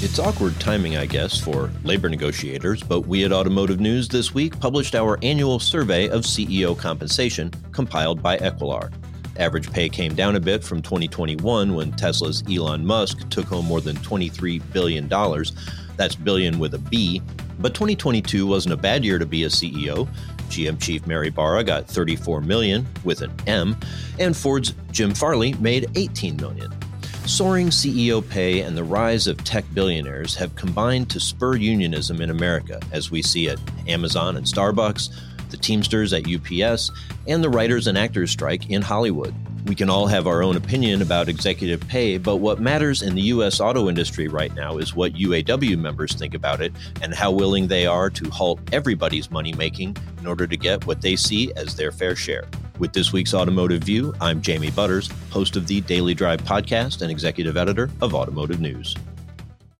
[0.00, 4.60] It's awkward timing, I guess, for labor negotiators, but we at Automotive News this week
[4.60, 8.92] published our annual survey of CEO compensation compiled by Equilar.
[9.38, 13.80] Average pay came down a bit from 2021 when Tesla's Elon Musk took home more
[13.80, 15.08] than $23 billion.
[15.96, 17.20] That's billion with a B.
[17.58, 20.08] But 2022 wasn't a bad year to be a CEO.
[20.48, 23.76] GM chief Mary Barra got 34 million with an M,
[24.20, 26.72] and Ford's Jim Farley made 18 million.
[27.28, 32.30] Soaring CEO pay and the rise of tech billionaires have combined to spur unionism in
[32.30, 35.14] America, as we see at Amazon and Starbucks,
[35.50, 36.90] the Teamsters at UPS,
[37.26, 39.34] and the writers and actors strike in Hollywood.
[39.66, 43.22] We can all have our own opinion about executive pay, but what matters in the
[43.22, 43.60] U.S.
[43.60, 47.86] auto industry right now is what UAW members think about it and how willing they
[47.86, 51.92] are to halt everybody's money making in order to get what they see as their
[51.92, 52.48] fair share.
[52.78, 57.10] With this week's Automotive View, I'm Jamie Butters, host of the Daily Drive podcast and
[57.10, 58.94] executive editor of Automotive News.